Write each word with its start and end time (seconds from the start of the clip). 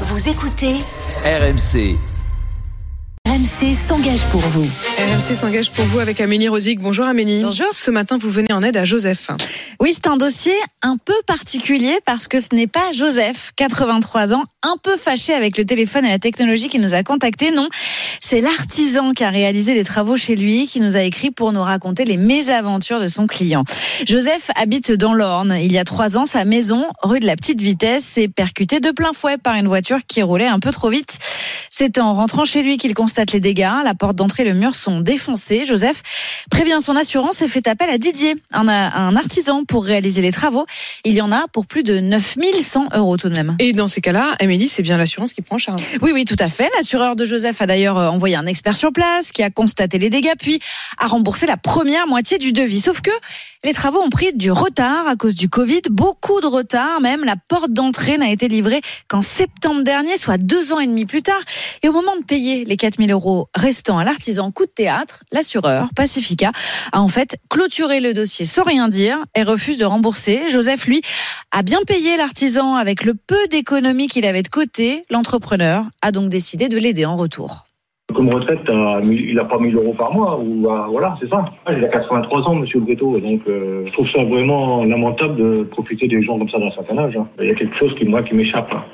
Vous 0.00 0.28
écoutez 0.28 0.74
RMC. 1.24 1.96
RMC 3.28 3.74
s'engage 3.76 4.24
pour 4.32 4.40
vous. 4.40 4.68
RMC 5.04 5.36
s'engage 5.36 5.70
pour 5.70 5.84
vous 5.84 5.98
avec 5.98 6.18
Amélie 6.22 6.48
Rosic. 6.48 6.80
Bonjour 6.80 7.04
Amélie. 7.04 7.42
Bonjour. 7.42 7.66
Ce 7.72 7.90
matin, 7.90 8.16
vous 8.18 8.30
venez 8.30 8.50
en 8.54 8.62
aide 8.62 8.78
à 8.78 8.86
Joseph. 8.86 9.30
Oui, 9.78 9.92
c'est 9.92 10.06
un 10.06 10.16
dossier 10.16 10.54
un 10.80 10.96
peu 10.96 11.12
particulier 11.26 11.98
parce 12.06 12.26
que 12.26 12.40
ce 12.40 12.54
n'est 12.54 12.66
pas 12.66 12.90
Joseph, 12.92 13.52
83 13.56 14.32
ans, 14.32 14.44
un 14.62 14.76
peu 14.82 14.96
fâché 14.96 15.34
avec 15.34 15.58
le 15.58 15.66
téléphone 15.66 16.06
et 16.06 16.08
la 16.08 16.18
technologie 16.18 16.70
qui 16.70 16.78
nous 16.78 16.94
a 16.94 17.02
contactés. 17.02 17.50
Non, 17.50 17.68
c'est 18.22 18.40
l'artisan 18.40 19.12
qui 19.12 19.24
a 19.24 19.30
réalisé 19.30 19.74
les 19.74 19.84
travaux 19.84 20.16
chez 20.16 20.36
lui 20.36 20.66
qui 20.66 20.80
nous 20.80 20.96
a 20.96 21.02
écrit 21.02 21.30
pour 21.30 21.52
nous 21.52 21.62
raconter 21.62 22.06
les 22.06 22.16
mésaventures 22.16 23.00
de 23.00 23.08
son 23.08 23.26
client. 23.26 23.64
Joseph 24.06 24.50
habite 24.56 24.90
dans 24.90 25.12
l'Orne. 25.12 25.58
Il 25.60 25.72
y 25.72 25.76
a 25.76 25.84
trois 25.84 26.16
ans, 26.16 26.24
sa 26.24 26.46
maison, 26.46 26.86
rue 27.02 27.20
de 27.20 27.26
la 27.26 27.36
Petite 27.36 27.60
Vitesse, 27.60 28.04
s'est 28.04 28.28
percutée 28.28 28.80
de 28.80 28.90
plein 28.90 29.12
fouet 29.12 29.36
par 29.36 29.54
une 29.56 29.68
voiture 29.68 29.98
qui 30.08 30.22
roulait 30.22 30.46
un 30.46 30.60
peu 30.60 30.70
trop 30.70 30.88
vite. 30.88 31.18
C'est 31.76 31.98
en 31.98 32.12
rentrant 32.12 32.44
chez 32.44 32.62
lui 32.62 32.76
qu'il 32.76 32.94
constate 32.94 33.32
les 33.32 33.40
dégâts. 33.40 33.82
La 33.82 33.94
porte 33.94 34.14
d'entrée 34.14 34.44
et 34.44 34.46
le 34.46 34.54
mur 34.54 34.76
sont 34.76 35.00
défoncés. 35.00 35.64
Joseph 35.64 36.02
prévient 36.48 36.78
son 36.80 36.94
assurance 36.94 37.42
et 37.42 37.48
fait 37.48 37.66
appel 37.66 37.90
à 37.90 37.98
Didier, 37.98 38.36
un, 38.52 38.68
un 38.68 39.16
artisan, 39.16 39.64
pour 39.64 39.84
réaliser 39.84 40.22
les 40.22 40.30
travaux. 40.30 40.66
Il 41.04 41.14
y 41.14 41.20
en 41.20 41.32
a 41.32 41.48
pour 41.48 41.66
plus 41.66 41.82
de 41.82 41.98
9100 41.98 42.90
euros 42.94 43.16
tout 43.16 43.28
de 43.28 43.34
même. 43.34 43.56
Et 43.58 43.72
dans 43.72 43.88
ces 43.88 44.00
cas-là, 44.00 44.36
Amélie, 44.38 44.68
c'est 44.68 44.84
bien 44.84 44.96
l'assurance 44.96 45.32
qui 45.32 45.42
prend 45.42 45.56
en 45.56 45.58
charge. 45.58 45.82
Oui, 46.00 46.12
oui, 46.14 46.24
tout 46.24 46.36
à 46.38 46.48
fait. 46.48 46.70
L'assureur 46.76 47.16
de 47.16 47.24
Joseph 47.24 47.60
a 47.60 47.66
d'ailleurs 47.66 47.98
euh, 47.98 48.08
envoyé 48.08 48.36
un 48.36 48.46
expert 48.46 48.76
sur 48.76 48.92
place 48.92 49.32
qui 49.32 49.42
a 49.42 49.50
constaté 49.50 49.98
les 49.98 50.10
dégâts, 50.10 50.34
puis 50.38 50.60
a 50.98 51.08
remboursé 51.08 51.44
la 51.44 51.56
première 51.56 52.06
moitié 52.06 52.38
du 52.38 52.52
devis. 52.52 52.82
Sauf 52.82 53.00
que 53.00 53.10
les 53.64 53.72
travaux 53.72 54.00
ont 54.00 54.10
pris 54.10 54.32
du 54.32 54.52
retard 54.52 55.08
à 55.08 55.16
cause 55.16 55.34
du 55.34 55.48
Covid, 55.48 55.80
beaucoup 55.90 56.40
de 56.40 56.46
retard 56.46 57.00
même. 57.00 57.24
La 57.24 57.34
porte 57.48 57.72
d'entrée 57.72 58.16
n'a 58.16 58.30
été 58.30 58.46
livrée 58.46 58.80
qu'en 59.08 59.22
septembre 59.22 59.82
dernier, 59.82 60.18
soit 60.18 60.38
deux 60.38 60.72
ans 60.72 60.78
et 60.78 60.86
demi 60.86 61.06
plus 61.06 61.22
tard. 61.22 61.40
Et 61.82 61.88
au 61.88 61.92
moment 61.92 62.16
de 62.16 62.24
payer 62.24 62.64
les 62.64 62.76
4000 62.76 63.10
euros 63.12 63.48
restants 63.54 63.98
à 63.98 64.04
l'artisan 64.04 64.50
coup 64.50 64.66
de 64.66 64.70
théâtre, 64.70 65.24
l'assureur, 65.32 65.88
Pacifica, 65.94 66.52
a 66.92 67.00
en 67.00 67.08
fait 67.08 67.36
clôturé 67.50 68.00
le 68.00 68.12
dossier 68.12 68.44
sans 68.44 68.62
rien 68.62 68.88
dire 68.88 69.18
et 69.34 69.42
refuse 69.42 69.78
de 69.78 69.84
rembourser. 69.84 70.48
Joseph, 70.48 70.86
lui, 70.86 71.02
a 71.50 71.62
bien 71.62 71.80
payé 71.86 72.16
l'artisan 72.16 72.74
avec 72.74 73.04
le 73.04 73.14
peu 73.14 73.48
d'économies 73.50 74.06
qu'il 74.06 74.26
avait 74.26 74.42
de 74.42 74.48
côté. 74.48 75.04
L'entrepreneur 75.10 75.84
a 76.02 76.12
donc 76.12 76.28
décidé 76.30 76.68
de 76.68 76.78
l'aider 76.78 77.06
en 77.06 77.16
retour. 77.16 77.64
Comme 78.12 78.28
retraite, 78.28 78.68
euh, 78.68 79.00
il 79.02 79.34
n'a 79.34 79.46
pas 79.46 79.58
1000 79.58 79.74
euros 79.76 79.94
par 79.94 80.12
mois, 80.12 80.38
ou 80.38 80.70
euh, 80.70 80.86
voilà, 80.90 81.16
c'est 81.20 81.28
ça. 81.30 81.46
Il 81.70 81.82
a 81.82 81.88
83 81.88 82.42
ans, 82.42 82.54
monsieur 82.54 82.78
Breto, 82.78 83.18
donc 83.18 83.40
euh, 83.48 83.84
je 83.86 83.92
trouve 83.92 84.08
ça 84.10 84.22
vraiment 84.22 84.84
lamentable 84.84 85.36
de 85.36 85.62
profiter 85.62 86.06
des 86.06 86.22
gens 86.22 86.38
comme 86.38 86.50
ça 86.50 86.58
d'un 86.58 86.70
certain 86.72 86.98
âge. 86.98 87.16
Hein. 87.16 87.26
Il 87.40 87.48
y 87.48 87.50
a 87.50 87.54
quelque 87.54 87.76
chose 87.78 87.94
qui, 87.98 88.04
moi, 88.04 88.22
qui 88.22 88.34
m'échappe. 88.34 88.70
Hein. 88.72 88.84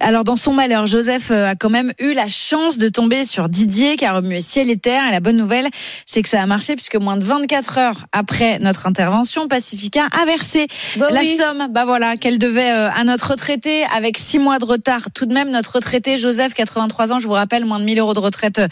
Alors 0.00 0.24
dans 0.24 0.36
son 0.36 0.52
malheur, 0.52 0.86
Joseph 0.86 1.30
euh, 1.30 1.50
a 1.50 1.54
quand 1.54 1.70
même 1.70 1.92
eu 2.00 2.14
la 2.14 2.26
chance 2.26 2.78
de 2.78 2.88
tomber 2.88 3.24
sur 3.24 3.48
Didier 3.48 3.96
qui 3.96 4.04
a 4.04 4.12
remué 4.12 4.40
ciel 4.40 4.70
et 4.70 4.76
terre. 4.76 5.06
Et 5.06 5.12
la 5.12 5.20
bonne 5.20 5.36
nouvelle, 5.36 5.68
c'est 6.04 6.22
que 6.22 6.28
ça 6.28 6.42
a 6.42 6.46
marché 6.46 6.74
puisque 6.74 6.96
moins 6.96 7.16
de 7.16 7.24
24 7.24 7.78
heures 7.78 8.06
après 8.12 8.58
notre 8.58 8.86
intervention, 8.86 9.46
Pacifica 9.46 10.06
a 10.06 10.24
versé 10.24 10.66
bah 10.96 11.10
la 11.10 11.22
somme, 11.24 11.68
bah 11.70 11.84
voilà, 11.84 12.16
qu'elle 12.16 12.38
devait 12.38 12.72
euh, 12.72 12.90
à 12.90 13.04
notre 13.04 13.30
retraité 13.30 13.84
avec 13.94 14.18
six 14.18 14.38
mois 14.38 14.58
de 14.58 14.64
retard. 14.64 15.02
Tout 15.14 15.26
de 15.26 15.34
même, 15.34 15.50
notre 15.50 15.76
retraité 15.76 16.18
Joseph, 16.18 16.54
83 16.54 17.12
ans, 17.12 17.18
je 17.18 17.26
vous 17.26 17.32
rappelle, 17.34 17.64
moins 17.64 17.78
de 17.78 17.84
1000 17.84 17.98
euros 18.00 18.14
de 18.14 18.20
retraite 18.20 18.58
euh, 18.58 18.68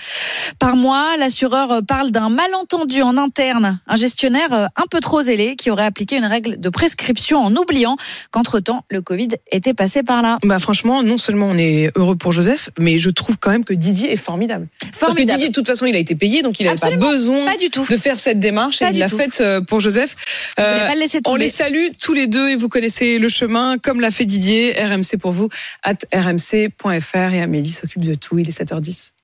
par 0.58 0.76
mois. 0.76 1.16
L'assureur 1.18 1.82
parle 1.86 2.10
d'un 2.10 2.30
malentendu 2.30 3.02
en 3.02 3.16
interne, 3.16 3.80
un 3.86 3.96
gestionnaire 3.96 4.52
un 4.52 4.86
peu 4.90 5.00
trop 5.00 5.22
zélé 5.22 5.56
qui 5.56 5.70
aurait 5.70 5.84
appliqué 5.84 6.16
une 6.16 6.24
règle 6.24 6.58
de 6.58 6.68
prescription 6.68 7.38
en 7.38 7.54
oubliant 7.54 7.96
qu'entre-temps, 8.30 8.84
le 8.90 9.02
Covid 9.02 9.28
était 9.50 9.74
passé 9.74 10.02
par 10.02 10.22
là. 10.22 10.36
Bah 10.42 10.58
franchement, 10.58 11.02
non 11.02 11.11
seulement 11.18 11.48
on 11.48 11.58
est 11.58 11.91
heureux 11.96 12.16
pour 12.16 12.32
Joseph, 12.32 12.70
mais 12.78 12.98
je 12.98 13.10
trouve 13.10 13.36
quand 13.38 13.50
même 13.50 13.64
que 13.64 13.74
Didier 13.74 14.12
est 14.12 14.16
formidable. 14.16 14.68
Formidable. 14.92 14.98
Parce 15.00 15.14
que 15.14 15.22
Didier, 15.22 15.48
de 15.48 15.52
toute 15.55 15.66
façon, 15.66 15.86
il 15.86 15.94
a 15.94 15.98
été 15.98 16.14
payé, 16.14 16.42
donc 16.42 16.60
il 16.60 16.66
n'avait 16.66 16.78
pas 16.78 16.96
besoin 16.96 17.46
pas 17.46 17.56
du 17.56 17.70
tout. 17.70 17.86
de 17.88 17.96
faire 17.96 18.18
cette 18.18 18.41
démarche 18.41 18.80
Pas 18.80 18.91
et 18.91 18.92
il 18.92 18.98
l'a 18.98 19.08
faite 19.08 19.40
euh, 19.40 19.61
pour 19.61 19.80
Joseph. 19.80 20.14
Euh, 20.58 20.78
pas 20.78 20.95
le 20.95 21.00
laisser 21.00 21.20
on 21.27 21.36
les 21.36 21.48
salue 21.48 21.89
tous 21.98 22.14
les 22.14 22.27
deux 22.27 22.50
et 22.50 22.56
vous 22.56 22.68
connaissez 22.68 23.18
le 23.18 23.28
chemin, 23.28 23.78
comme 23.78 24.00
l'a 24.00 24.11
fait 24.11 24.24
Didier. 24.24 24.74
RMC 24.83 25.18
pour 25.20 25.33
vous, 25.33 25.48
at 25.83 25.95
rmc.fr 26.12 27.33
et 27.33 27.42
Amélie 27.42 27.73
s'occupe 27.73 28.05
de 28.05 28.14
tout. 28.14 28.39
Il 28.39 28.48
est 28.48 28.58
7h10. 28.58 29.12